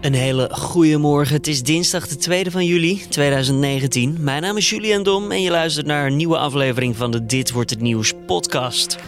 [0.00, 1.36] Een hele goede morgen.
[1.36, 4.16] Het is dinsdag de 2e van juli 2019.
[4.20, 7.50] Mijn naam is Julian Dom en je luistert naar een nieuwe aflevering van de Dit
[7.50, 8.98] wordt het nieuws podcast.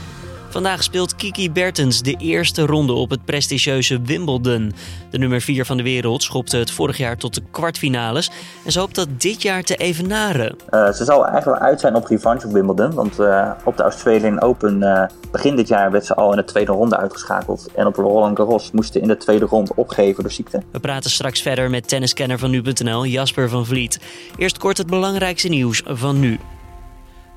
[0.53, 4.73] Vandaag speelt Kiki Bertens de eerste ronde op het prestigieuze Wimbledon.
[5.11, 8.30] De nummer 4 van de wereld schopte het vorig jaar tot de kwartfinales
[8.65, 10.57] en ze hoopt dat dit jaar te evenaren.
[10.70, 13.83] Uh, ze zal eigenlijk wel uit zijn op revanche op Wimbledon, want uh, op de
[13.83, 17.69] Australian Open uh, begin dit jaar werd ze al in de tweede ronde uitgeschakeld.
[17.75, 20.62] En op Roland Garros moest ze in de tweede ronde opgeven door ziekte.
[20.73, 24.00] We praten straks verder met tenniskenner van nu.nl Jasper van Vliet.
[24.37, 26.39] Eerst kort het belangrijkste nieuws van nu.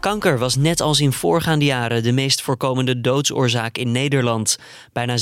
[0.06, 4.58] Kanker was net als in voorgaande jaren de meest voorkomende doodsoorzaak in Nederland.
[4.94, 5.18] Bijna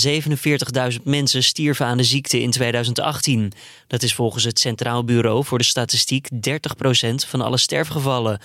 [0.92, 3.52] 47.000 mensen stierven aan de ziekte in 2018.
[3.88, 6.38] Dat is volgens het Centraal Bureau voor de Statistiek 30%
[7.28, 8.40] van alle sterfgevallen.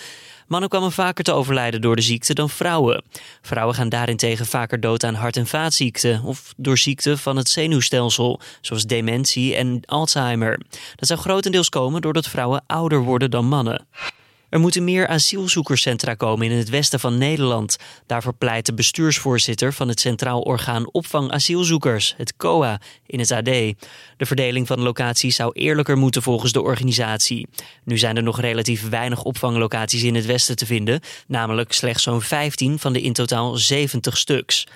[0.46, 3.04] Mannen kwamen vaker te overlijden door de ziekte dan vrouwen.
[3.42, 8.40] Vrouwen gaan daarentegen vaker dood aan hart- en vaatziekten of door ziekten van het zenuwstelsel,
[8.60, 10.60] zoals dementie en Alzheimer.
[10.96, 13.86] Dat zou grotendeels komen doordat vrouwen ouder worden dan mannen.
[14.48, 17.76] Er moeten meer asielzoekerscentra komen in het westen van Nederland.
[18.06, 23.44] Daarvoor pleit de bestuursvoorzitter van het Centraal Orgaan Opvang Asielzoekers, het COA, in het AD.
[23.44, 23.76] De
[24.16, 27.48] verdeling van locaties zou eerlijker moeten volgens de organisatie.
[27.84, 32.22] Nu zijn er nog relatief weinig opvanglocaties in het westen te vinden, namelijk slechts zo'n
[32.22, 34.66] 15 van de in totaal 70 stuks.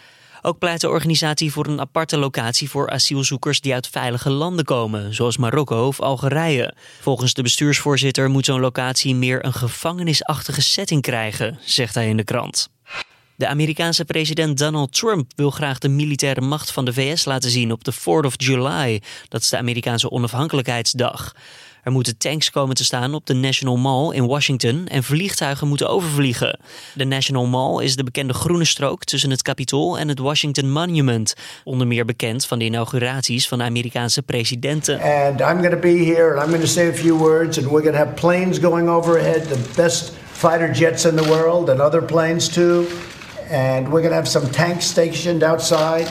[0.45, 5.15] Ook pleit de organisatie voor een aparte locatie voor asielzoekers die uit veilige landen komen,
[5.15, 6.75] zoals Marokko of Algerije.
[7.01, 12.25] Volgens de bestuursvoorzitter moet zo'n locatie meer een gevangenisachtige setting krijgen, zegt hij in de
[12.25, 12.69] krant.
[13.37, 17.73] De Amerikaanse president Donald Trump wil graag de militaire macht van de VS laten zien
[17.73, 19.03] op de 4th of July.
[19.29, 21.35] Dat is de Amerikaanse onafhankelijkheidsdag.
[21.83, 25.89] Er moeten tanks komen te staan op de National Mall in Washington en vliegtuigen moeten
[25.89, 26.59] overvliegen.
[26.95, 31.35] De National Mall is de bekende groene strook tussen het Capitool en het Washington Monument.
[31.65, 35.01] Onder meer bekend van de inauguraties van Amerikaanse presidenten.
[35.01, 37.67] And I'm going to be here and I'm going to say a few words and
[37.67, 41.81] we're going to have planes going overhead, the best fighter jets in the world and
[41.81, 42.85] other planes too.
[43.51, 46.09] And we're going to have some tanks stationed outside.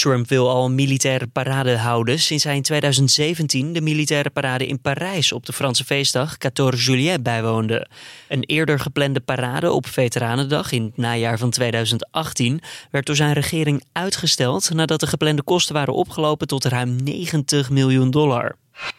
[0.00, 5.32] Trump wil al militaire parade houden sinds hij in 2017 de militaire parade in Parijs
[5.32, 7.86] op de Franse feestdag 14 Juillet bijwoonde.
[8.28, 12.60] Een eerder geplande parade op Veteranendag in het najaar van 2018
[12.90, 18.10] werd door zijn regering uitgesteld nadat de geplande kosten waren opgelopen tot ruim 90 miljoen
[18.10, 18.56] dollar.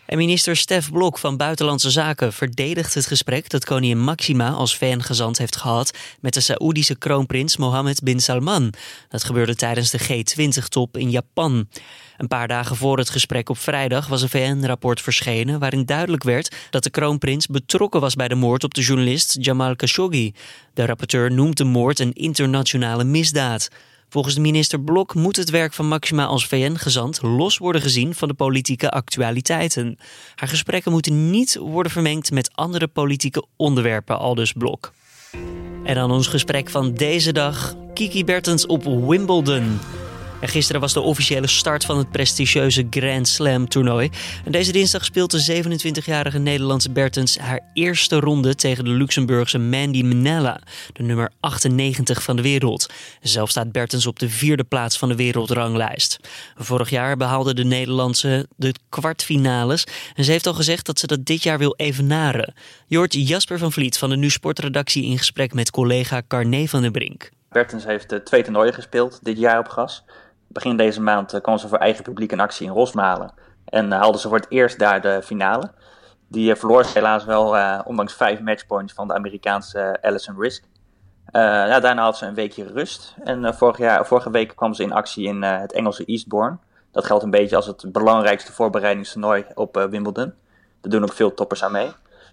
[0.08, 5.56] Minister Stef Blok van Buitenlandse Zaken verdedigt het gesprek dat koningin Maxima als VN-gezant heeft
[5.56, 8.74] gehad met de Saoedische kroonprins Mohammed bin Salman.
[9.10, 11.68] Dat gebeurde tijdens de G20-top in Japan.
[12.18, 16.56] Een paar dagen voor het gesprek op vrijdag was een VN-rapport verschenen waarin duidelijk werd
[16.70, 20.34] dat de kroonprins betrokken was bij de moord op de journalist Jamal Khashoggi.
[20.74, 23.70] De rapporteur noemt de moord een internationale misdaad.
[24.12, 28.28] Volgens de minister Blok moet het werk van Maxima als VN-gezant los worden gezien van
[28.28, 29.98] de politieke actualiteiten.
[30.36, 34.92] Haar gesprekken moeten niet worden vermengd met andere politieke onderwerpen, aldus Blok.
[35.84, 37.76] En dan ons gesprek van deze dag.
[37.94, 39.80] Kiki Bertens op Wimbledon.
[40.42, 44.10] En gisteren was de officiële start van het prestigieuze Grand Slam toernooi.
[44.46, 50.04] En deze dinsdag speelt de 27-jarige Nederlandse Bertens haar eerste ronde tegen de Luxemburgse Mandy
[50.04, 50.60] Manella,
[50.94, 52.94] de nummer 98 van de wereld.
[53.22, 56.20] Zelf staat Bertens op de vierde plaats van de wereldranglijst.
[56.56, 59.84] Vorig jaar behaalde de Nederlandse de kwartfinales
[60.16, 62.54] en ze heeft al gezegd dat ze dat dit jaar wil evenaren.
[62.88, 66.92] Jort Jasper van Vliet van de Nu Sportredactie in gesprek met collega Carne van den
[66.92, 67.30] Brink.
[67.50, 70.04] Bertens heeft twee toernooien gespeeld dit jaar op gas.
[70.54, 73.34] Begin deze maand eh, kwam ze voor eigen publiek in actie in Rosmalen.
[73.66, 75.72] En eh, haalden ze voor het eerst daar de finale.
[76.28, 80.64] Die eh, verloor ze helaas wel, ondanks vijf matchpoints van de Amerikaanse Allison Risk.
[81.32, 83.16] ja, daarna had ze een weekje rust.
[83.24, 86.58] En vorig jaar, vorige week kwam ze in actie in het Engelse Eastbourne.
[86.92, 90.34] Dat geldt een beetje als het belangrijkste voorbereidingstoernooi op Wimbledon.
[90.82, 91.92] Daar doen ook veel toppers aan mee.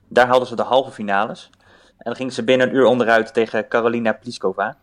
[0.09, 1.51] Daar haalden ze de halve finales.
[1.89, 4.77] En dan ging ze binnen een uur onderuit tegen Carolina Pliskova.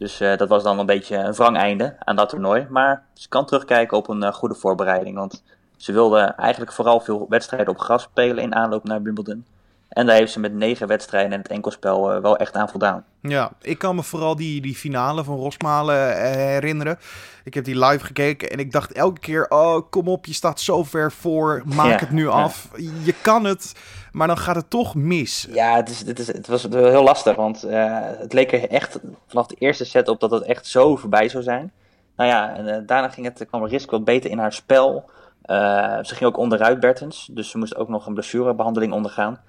[0.00, 2.66] Dus uh, dat was dan een beetje een wrang einde aan dat toernooi.
[2.70, 5.16] Maar ze kan terugkijken op een uh, goede voorbereiding.
[5.16, 5.42] Want
[5.76, 9.44] ze wilde eigenlijk vooral veel wedstrijden op gras spelen in aanloop naar Wimbledon.
[9.90, 13.04] En daar heeft ze met negen wedstrijden in het enkelspel uh, wel echt aan voldaan.
[13.20, 16.98] Ja, ik kan me vooral die, die finale van Rosmalen herinneren.
[17.44, 20.60] Ik heb die live gekeken en ik dacht elke keer: oh, kom op, je staat
[20.60, 22.68] zo ver voor, maak het nu af.
[23.02, 23.74] Je kan het,
[24.12, 25.48] maar dan gaat het toch mis.
[25.50, 28.98] Ja, het, is, het, is, het was heel lastig, want uh, het leek er echt
[29.26, 31.72] vanaf de eerste set op dat het echt zo voorbij zou zijn.
[32.16, 35.10] Nou ja, en uh, daarna ging het, kwam Risk wat beter in haar spel.
[35.44, 35.56] Uh,
[36.02, 39.40] ze ging ook onderuit, Bertens, dus ze moest ook nog een blessurebehandeling ondergaan.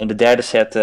[0.00, 0.82] In de derde set uh,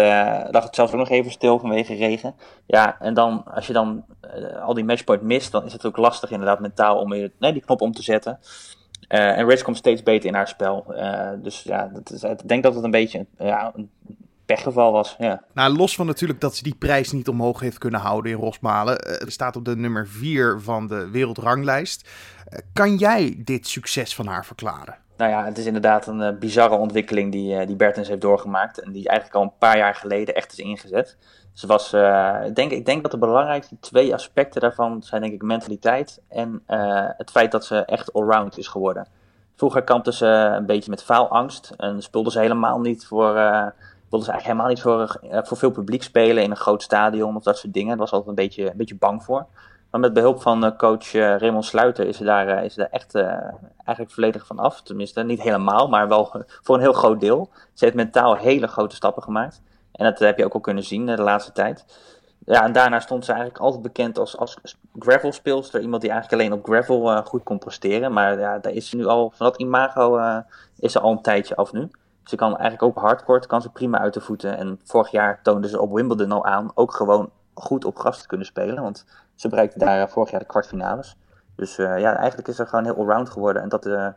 [0.50, 2.34] lag het zelfs ook nog even stil vanwege regen.
[2.66, 4.04] Ja, en dan als je dan
[4.36, 7.62] uh, al die matchpoint mist, dan is het ook lastig inderdaad mentaal om nee, die
[7.62, 8.38] knop om te zetten.
[9.08, 10.94] en Rich komt steeds beter in haar spel.
[11.42, 13.90] dus ja, dat ik denk dat het een beetje ja, een
[14.46, 15.16] pechgeval was.
[15.18, 15.42] Ja.
[15.54, 18.98] Nou, los van natuurlijk dat ze die prijs niet omhoog heeft kunnen houden in Rosmalen.
[19.20, 22.08] Er staat op de nummer 4 van de wereldranglijst.
[22.72, 25.06] Kan jij dit succes van haar verklaren?
[25.18, 28.80] Nou ja, het is inderdaad een uh, bizarre ontwikkeling die, uh, die Bertens heeft doorgemaakt.
[28.80, 31.16] En die eigenlijk al een paar jaar geleden echt is ingezet.
[31.52, 35.32] Ze was, uh, ik, denk, ik denk dat de belangrijkste twee aspecten daarvan zijn denk
[35.32, 36.62] ik mentaliteit en
[37.16, 39.06] het feit dat ze echt allround is geworden.
[39.56, 43.32] Vroeger kampte ze een beetje met faalangst en speelde ze helemaal niet voor,
[44.08, 47.42] wilde ze eigenlijk helemaal niet voor, voor veel publiek spelen in een groot stadion of
[47.42, 47.88] dat soort dingen.
[47.88, 49.46] Daar was altijd een beetje, een beetje bang voor.
[49.90, 52.88] Maar met behulp van uh, coach uh, Raymond Sluiter is ze daar, uh, is daar
[52.90, 54.82] echt eigenlijk volledig van af.
[54.82, 57.50] Tenminste, niet helemaal, maar wel voor een heel groot deel.
[57.72, 59.62] Ze heeft mentaal hele grote stappen gemaakt.
[59.92, 61.84] En dat heb je ook al kunnen zien de laatste tijd.
[62.44, 64.56] Ja, en daarna stond ze eigenlijk altijd bekend als, als
[64.98, 65.32] gravel.
[65.80, 68.12] Iemand die eigenlijk alleen op gravel goed kon presteren.
[68.12, 70.18] Maar ja, daar is ze nu al, van dat imago
[70.78, 71.90] is ze al een tijdje af nu.
[72.24, 74.56] Ze kan eigenlijk ook hardcore, kan ze prima uit de voeten.
[74.56, 78.26] En vorig jaar toonde ze op Wimbledon al aan, ook gewoon goed op gras te
[78.26, 78.82] kunnen spelen.
[78.82, 81.16] Want ze bereikte daar eh, vorig jaar de kwartfinales.
[81.56, 83.62] Dus eh, ja, eigenlijk is ze gewoon heel allround geworden.
[83.62, 84.08] En dat, uh,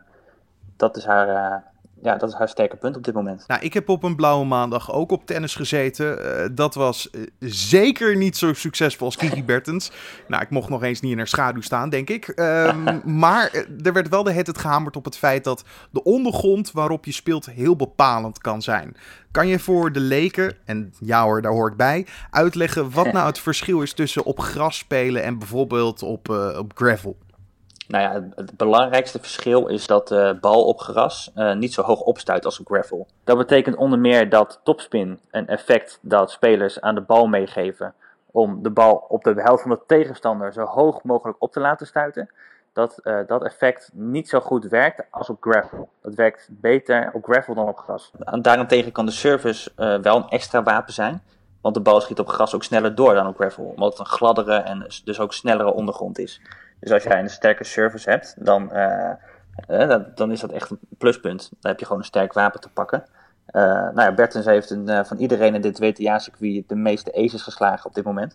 [0.76, 1.71] dat is haar
[2.02, 3.44] ja, dat is haar sterke punt op dit moment.
[3.46, 6.18] Nou, ik heb op een blauwe maandag ook op tennis gezeten.
[6.18, 9.90] Uh, dat was uh, zeker niet zo succesvol als Kiki Bertens.
[10.28, 12.32] Nou, ik mocht nog eens niet in haar schaduw staan, denk ik.
[12.36, 17.04] Um, maar er werd wel de het gehamerd op het feit dat de ondergrond waarop
[17.04, 18.96] je speelt heel bepalend kan zijn.
[19.30, 23.26] Kan je voor de leken, en ja hoor, daar hoor ik bij, uitleggen wat nou
[23.26, 27.16] het verschil is tussen op gras spelen en bijvoorbeeld op, uh, op gravel?
[27.88, 32.00] Nou ja, het belangrijkste verschil is dat de bal op gras uh, niet zo hoog
[32.00, 33.06] opstuit als op gravel.
[33.24, 37.94] Dat betekent onder meer dat topspin een effect dat spelers aan de bal meegeven
[38.30, 41.86] om de bal op de helft van de tegenstander zo hoog mogelijk op te laten
[41.86, 42.30] stuiten.
[42.72, 45.88] Dat uh, dat effect niet zo goed werkt als op gravel.
[46.02, 48.10] Dat werkt beter op gravel dan op gras.
[48.40, 49.70] Daarentegen kan de service
[50.02, 51.22] wel een extra wapen zijn.
[51.60, 53.64] Want de bal schiet op gras ook sneller door dan op gravel.
[53.64, 56.40] Omdat het een gladdere en dus ook snellere ondergrond is.
[56.82, 61.48] Dus als jij een sterke service hebt, dan, uh, dan is dat echt een pluspunt.
[61.60, 63.04] Dan heb je gewoon een sterk wapen te pakken.
[63.52, 67.86] Uh, nou ja, Bertens heeft een, van iedereen in dit WTA-circuit de meeste aces geslagen
[67.86, 68.34] op dit moment.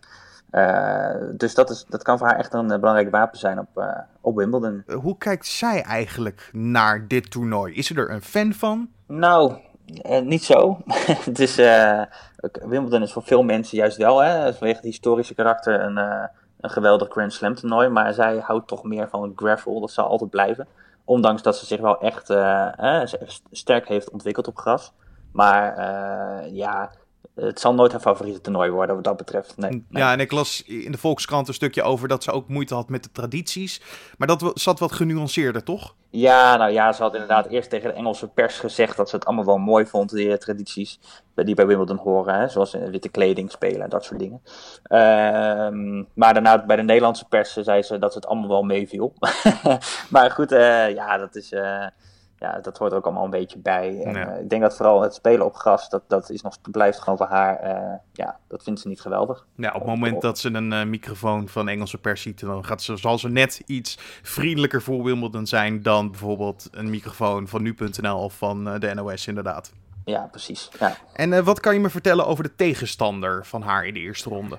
[0.51, 3.99] Uh, dus dat, is, dat kan voor haar echt een belangrijk wapen zijn op, uh,
[4.21, 4.83] op Wimbledon.
[4.87, 7.73] Hoe kijkt zij eigenlijk naar dit toernooi?
[7.73, 8.89] Is ze er een fan van?
[9.07, 9.57] Nou,
[10.09, 10.81] uh, niet zo.
[11.29, 11.55] het is,
[12.65, 16.29] Wimbledon is voor veel mensen juist wel, hè, vanwege het historische karakter, een,
[16.59, 17.89] een geweldig Grand Slam toernooi.
[17.89, 19.79] Maar zij houdt toch meer van gravel.
[19.79, 20.67] Dat zal altijd blijven.
[21.05, 23.03] Ondanks dat ze zich wel echt uh,
[23.51, 24.93] sterk heeft ontwikkeld op gras.
[25.31, 26.91] Maar uh, ja,
[27.39, 29.57] het zal nooit haar favoriete toernooi worden wat dat betreft.
[29.57, 32.47] Nee, nee, Ja, en ik las in de Volkskrant een stukje over dat ze ook
[32.47, 33.81] moeite had met de tradities.
[34.17, 35.95] Maar dat zat wat genuanceerder, toch?
[36.09, 39.25] Ja, nou ja, ze had inderdaad eerst tegen de Engelse pers gezegd dat ze het
[39.25, 40.99] allemaal wel mooi vond, die tradities
[41.35, 44.41] die bij Wimbledon horen, hè, zoals witte kleding spelen en dat soort dingen.
[44.83, 49.13] Uh, maar daarna bij de Nederlandse pers zei ze dat ze het allemaal wel meeviel.
[50.09, 51.51] maar goed, uh, ja, dat is...
[51.51, 51.85] Uh,
[52.39, 54.01] ja, dat hoort er ook allemaal een beetje bij.
[54.03, 54.33] En, ja.
[54.33, 57.17] uh, ik denk dat vooral het spelen op gras, dat, dat is nog, blijft gewoon
[57.17, 59.45] voor haar, uh, ja, dat vindt ze niet geweldig.
[59.55, 62.81] Ja, op het moment dat ze een uh, microfoon van Engelse pers ziet, dan gaat
[62.81, 68.19] ze, zal ze net iets vriendelijker voor Wimbledon zijn dan bijvoorbeeld een microfoon van nu.nl
[68.19, 69.71] of van de NOS inderdaad.
[70.05, 70.69] Ja, precies.
[70.79, 70.95] Ja.
[71.13, 74.57] En wat kan je me vertellen over de tegenstander van haar in de eerste ronde?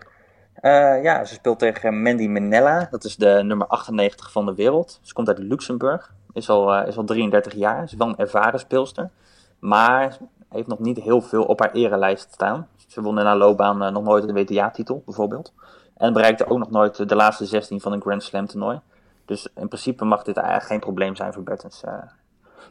[1.03, 5.01] ja, ze speelt tegen Mandy Minella, dat is de nummer 98 van de wereld.
[5.03, 8.61] Ze komt uit Luxemburg is al, uh, is al 33 jaar, is wel een ervaren
[8.61, 9.11] speelster.
[9.59, 10.19] Maar
[10.49, 12.69] heeft nog niet heel veel op haar erelijst staan.
[12.87, 15.53] Ze won in haar loopbaan uh, nog nooit een WTA-titel, bijvoorbeeld.
[15.97, 18.81] En bereikte ook nog nooit de laatste 16 van een Grand Slam toernooi.
[19.25, 21.83] Dus in principe mag dit eigenlijk geen probleem zijn voor Bertens.
[21.85, 21.93] Uh,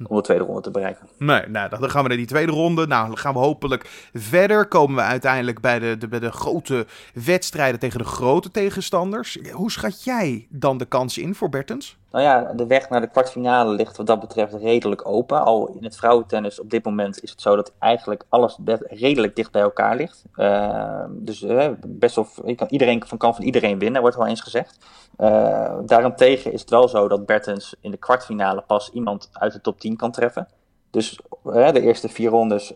[0.04, 1.08] om de tweede ronde te bereiken.
[1.18, 2.88] Nee, nou, dan gaan we naar die tweede ronde.
[2.88, 4.68] Nou, dan gaan we hopelijk verder.
[4.68, 9.38] Komen we uiteindelijk bij de, de, bij de grote wedstrijden tegen de grote tegenstanders.
[9.52, 11.98] Hoe schat jij dan de kans in voor Bertens?
[12.12, 15.44] Nou ja, de weg naar de kwartfinale ligt wat dat betreft redelijk open.
[15.44, 19.52] Al in het vrouwentennis op dit moment is het zo dat eigenlijk alles redelijk dicht
[19.52, 20.24] bij elkaar ligt.
[20.36, 24.42] Uh, dus uh, best wel, kan, iedereen van, kan van iedereen winnen, wordt wel eens
[24.42, 24.78] gezegd.
[25.18, 29.62] Uh, daarentegen is het wel zo dat Bertens in de kwartfinale pas iemand uit de
[29.62, 30.48] top 10 kan treffen.
[30.92, 32.74] Dus de eerste vier rondes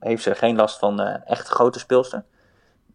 [0.00, 2.24] heeft ze geen last van echt grote speelster.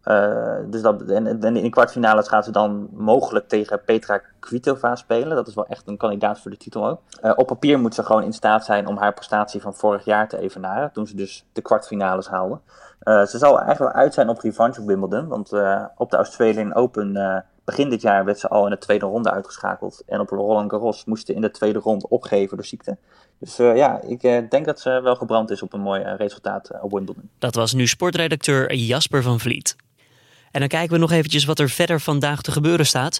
[0.04, 5.36] Uh, dus dat, en, in de kwartfinales gaat ze dan mogelijk tegen Petra Kvitova spelen.
[5.36, 7.00] Dat is wel echt een kandidaat voor de titel ook.
[7.24, 10.28] Uh, op papier moet ze gewoon in staat zijn om haar prestatie van vorig jaar
[10.28, 10.92] te evenaren.
[10.92, 12.58] Toen ze dus de kwartfinales haalde.
[13.02, 15.28] Uh, ze zal eigenlijk wel uit zijn op revanche op Wimbledon.
[15.28, 15.52] Want
[15.96, 20.02] op de Australian Open Begin dit jaar werd ze al in de tweede ronde uitgeschakeld.
[20.06, 22.96] En op Roland Garros moest ze in de tweede ronde opgeven door ziekte.
[23.38, 27.30] Dus ja, ik denk dat ze wel gebrand is op een mooi resultaat op Wimbledon.
[27.38, 29.76] Dat was nu sportredacteur Jasper van Vliet.
[30.52, 33.18] En dan kijken we nog eventjes wat er verder vandaag te gebeuren staat.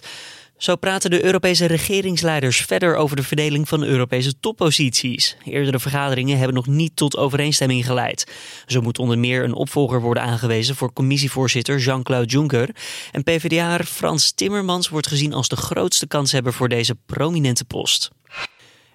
[0.57, 5.37] Zo praten de Europese regeringsleiders verder over de verdeling van Europese topposities.
[5.45, 8.31] Eerdere vergaderingen hebben nog niet tot overeenstemming geleid.
[8.65, 12.69] Zo moet onder meer een opvolger worden aangewezen voor commissievoorzitter Jean-Claude Juncker.
[13.11, 18.11] En PvdA Frans Timmermans wordt gezien als de grootste kanshebber voor deze prominente post.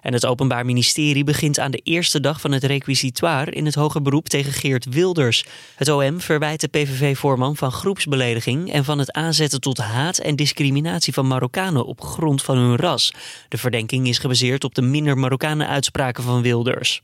[0.01, 4.01] En het Openbaar Ministerie begint aan de eerste dag van het requisitoire in het hoger
[4.01, 5.45] beroep tegen Geert Wilders.
[5.75, 11.13] Het OM verwijt de PVV-voorman van groepsbelediging en van het aanzetten tot haat en discriminatie
[11.13, 13.13] van Marokkanen op grond van hun ras.
[13.47, 17.01] De verdenking is gebaseerd op de minder Marokkanen uitspraken van Wilders.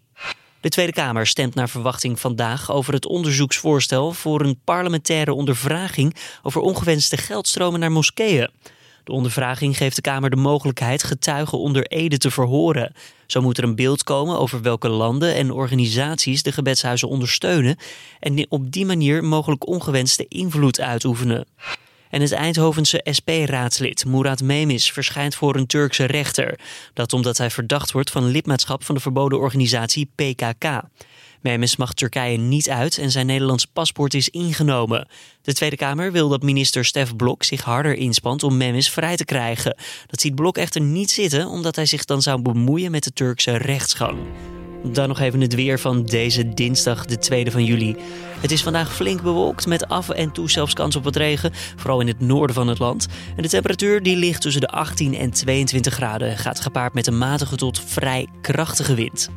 [0.66, 6.62] De Tweede Kamer stemt naar verwachting vandaag over het onderzoeksvoorstel voor een parlementaire ondervraging over
[6.62, 8.50] ongewenste geldstromen naar moskeeën.
[9.06, 12.94] De ondervraging geeft de Kamer de mogelijkheid getuigen onder ede te verhoren.
[13.28, 17.78] Zo moet er een beeld komen over welke landen en organisaties de gebedshuizen ondersteunen
[18.20, 21.46] en op die manier mogelijk ongewenste invloed uitoefenen.
[22.10, 26.60] En het Eindhovense SP-raadslid Murat Memis verschijnt voor een Turkse rechter.
[26.94, 30.82] Dat omdat hij verdacht wordt van lidmaatschap van de verboden organisatie PKK.
[31.46, 35.08] Memes mag Turkije niet uit en zijn Nederlands paspoort is ingenomen.
[35.42, 39.26] De Tweede Kamer wil dat minister Stef Blok zich harder inspant om Memes vrij te
[39.26, 39.78] krijgen.
[40.08, 43.58] Dat ziet Blok echter niet zitten, omdat hij zich dan zou bemoeien met de Turkse
[43.58, 44.18] rechtsgang.
[44.92, 47.96] Dan nog even het weer van deze dinsdag, de 2e van juli.
[48.40, 52.02] Het is vandaag flink bewolkt met af en toe zelfs kans op wat regen, vooral
[52.02, 53.08] in het noorden van het land.
[53.36, 57.08] En de temperatuur die ligt tussen de 18 en 22 graden en gaat gepaard met
[57.08, 59.30] een matige tot vrij krachtige wind.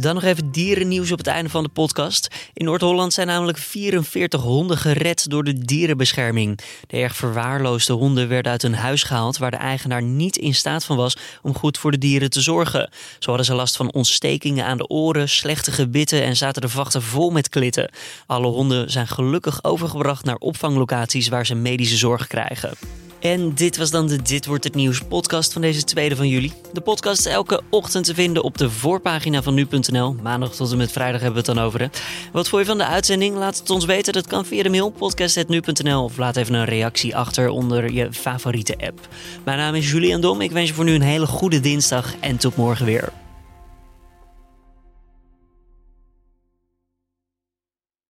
[0.00, 2.28] Dan nog even dierennieuws op het einde van de podcast.
[2.52, 6.58] In Noord-Holland zijn namelijk 44 honden gered door de dierenbescherming.
[6.86, 10.84] De erg verwaarloosde honden werden uit hun huis gehaald waar de eigenaar niet in staat
[10.84, 12.90] van was om goed voor de dieren te zorgen.
[13.18, 17.02] Zo hadden ze last van ontstekingen aan de oren, slechte gebitten en zaten de vachten
[17.02, 17.90] vol met klitten.
[18.26, 23.03] Alle honden zijn gelukkig overgebracht naar opvanglocaties waar ze medische zorg krijgen.
[23.24, 26.52] En dit was dan de Dit wordt het nieuws podcast van deze tweede van juli.
[26.72, 30.16] De podcast elke ochtend te vinden op de voorpagina van nu.nl.
[30.22, 31.80] Maandag tot en met vrijdag hebben we het dan over.
[31.80, 31.86] Hè.
[32.32, 33.36] Wat vond je van de uitzending?
[33.36, 34.12] Laat het ons weten.
[34.12, 38.76] Dat kan via de mail podcast.nu.nl of laat even een reactie achter onder je favoriete
[38.78, 39.08] app.
[39.44, 40.40] Mijn naam is Julian Dom.
[40.40, 43.23] Ik wens je voor nu een hele goede dinsdag en tot morgen weer.